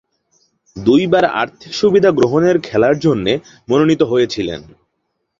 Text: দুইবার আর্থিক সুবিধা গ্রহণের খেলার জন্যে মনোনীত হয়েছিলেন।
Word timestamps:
দুইবার 0.75 1.25
আর্থিক 1.41 1.71
সুবিধা 1.73 2.09
গ্রহণের 2.11 2.57
খেলার 2.59 2.95
জন্যে 2.99 3.33
মনোনীত 3.67 4.01
হয়েছিলেন। 4.03 4.61